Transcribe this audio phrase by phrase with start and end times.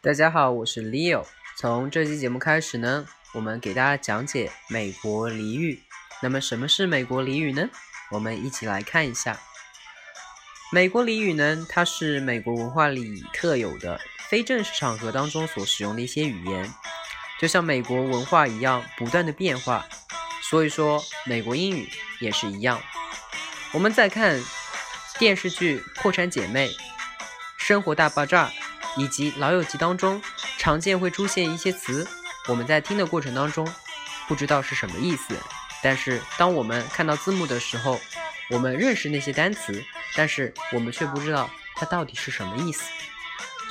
[0.00, 1.26] 大家好，我是 Leo。
[1.58, 5.82] 从这期节目开始呢，我们给大家讲解美国俚语。
[6.22, 7.68] 那么，什么是美国俚语呢？
[8.12, 9.38] 我们一起来看一下。
[10.70, 16.72] 美国俚语呢，它是美国文化里特有的非正式场合当中所使用的一些语言，
[17.40, 19.86] 就像美国文化一样，不断的变化。
[20.42, 21.88] 所以说，美国英语
[22.20, 22.80] 也是一样。
[23.72, 24.42] 我们再看
[25.18, 26.68] 电视剧《破产姐妹》
[27.58, 28.46] 《生活大爆炸》。
[28.96, 30.20] 以及《老友记》当中
[30.58, 32.08] 常见会出现一些词，
[32.48, 33.68] 我们在听的过程当中
[34.26, 35.36] 不知道是什么意思，
[35.84, 38.00] 但是当我们看到字幕的时候，
[38.50, 39.84] 我们认识那些单词，
[40.16, 42.84] 但是我们却不知道它到底是什么意思。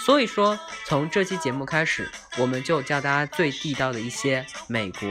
[0.05, 5.09] 所以说，从这期节目开始，我们就教大家最地道的一些美国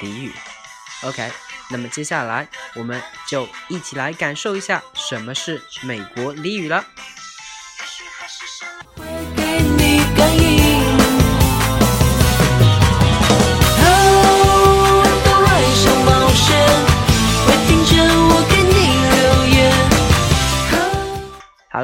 [0.00, 0.32] 俚语。
[1.02, 1.30] OK，
[1.70, 6.84] 那么接下来我们就一起来感受一下什么是美国俚语了。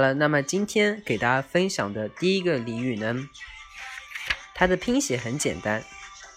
[0.04, 3.28] 了，那么今天给大家分享的第一个俚语呢，
[4.54, 5.82] 它的拼写很简单，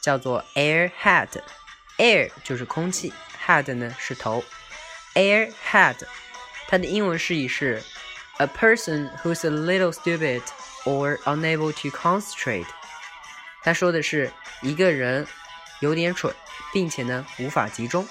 [0.01, 1.27] 叫做 airhead。
[1.97, 3.11] air 就是空气
[3.45, 4.43] ，head 呢是头
[5.15, 5.97] ，airhead。
[6.67, 7.83] 它的英文释义是
[8.37, 10.41] a person who's a little stupid
[10.85, 12.67] or unable to concentrate。
[13.63, 15.27] 他说的是一个人
[15.81, 16.33] 有点蠢，
[16.71, 18.07] 并且呢无法集中。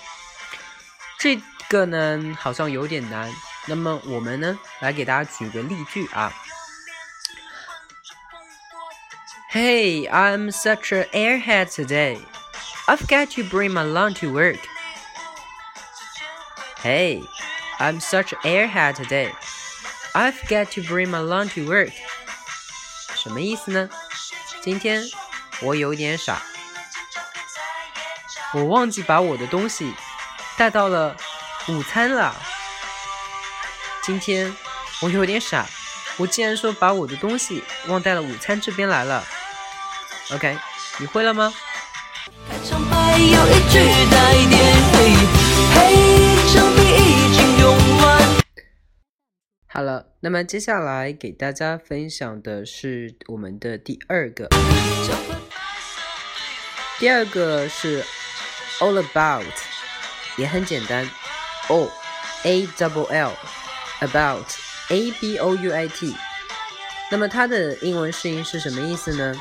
[1.19, 3.33] 这个呢好像有点难。
[3.66, 6.34] 那么我们呢，来给大家举个例句啊。
[9.54, 12.20] Hey, I'm such an airhead today.
[12.88, 14.60] I've got to bring my lunch to work.
[16.82, 17.22] Hey,
[17.78, 19.32] I'm such an airhead today.
[20.14, 21.92] I've got to bring my lunch to work.
[23.16, 23.90] 什么意思呢？
[24.64, 25.04] 今天
[25.62, 26.42] 我有点傻，
[28.54, 29.94] 我忘记把我的东西
[30.58, 31.16] 带到了
[31.68, 32.36] 午餐了。
[34.07, 34.55] 今天
[35.03, 35.67] 我有点傻，
[36.17, 39.27] 我竟然说把我的东西忘带了午餐这边来了。
[40.31, 40.57] OK，
[41.01, 41.53] 你会了吗？
[49.67, 54.49] 好了，那么接下来给大家分享的是我们的第二个，
[57.01, 58.05] 第二个是
[58.79, 59.45] all about，
[60.37, 61.11] 也很简单
[61.67, 61.91] ，all
[62.45, 63.33] a double l。
[64.01, 64.47] About
[64.91, 66.15] a b o u i t，
[67.11, 69.35] 那么它的英文释义是什么意思呢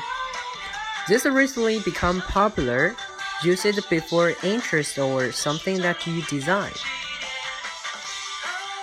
[1.06, 2.94] ？This recently become popular.
[3.42, 6.72] Use it before interest or something that you design.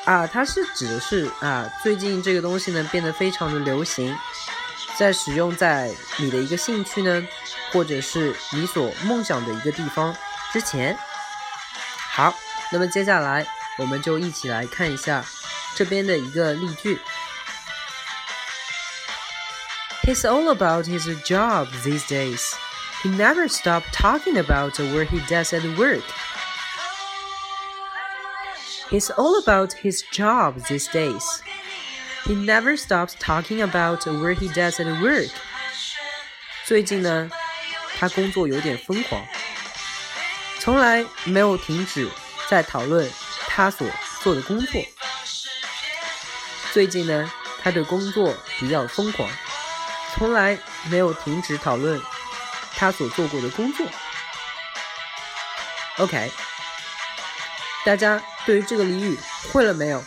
[0.06, 4.16] 啊，它是指的是啊，最近这个东西呢变得非常的流行，
[4.96, 7.28] 在使用在你的一个兴趣呢，
[7.72, 10.16] 或者是你所梦想的一个地方
[10.52, 10.96] 之前。
[12.12, 12.32] 好，
[12.72, 13.48] 那么接下来
[13.80, 15.26] 我们就一起来看一下。
[15.75, 16.99] 这边的一个例句：
[20.03, 22.53] He's all about his job these days.
[23.03, 26.03] He never stopped talking about what he does at work.
[28.91, 31.43] He's all about his job these days.
[32.25, 35.31] He never stops talking about what he does at work.
[36.65, 37.31] 最近呢，
[37.99, 39.25] 他工作有点疯狂，
[40.59, 42.11] 从来没有停止
[42.49, 43.11] 在讨论
[43.47, 43.87] 他所
[44.23, 44.83] 做的工作。
[46.74, 49.30] 最近呢，他的工作比较疯狂，
[50.16, 50.58] 从来
[50.90, 52.02] 没有停止讨论
[52.76, 53.86] 他所做过的工作。
[56.00, 56.32] OK，
[57.86, 59.20] 大家对于这个俚语
[59.52, 60.04] 会了没有？